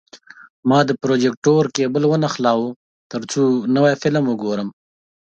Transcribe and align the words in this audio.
ما 0.69 0.79
د 0.85 0.91
پروجیکتور 1.01 1.63
کیبل 1.75 2.03
ونښلاوه، 2.07 2.69
ترڅو 3.11 3.41
نوی 3.75 3.93
فلم 4.01 4.23
وګورم. 4.27 4.69